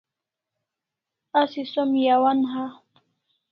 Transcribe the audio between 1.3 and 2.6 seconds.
Asi som yawan